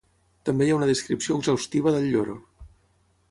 [0.49, 2.39] També hi ha una descripció exhaustiva del lloro.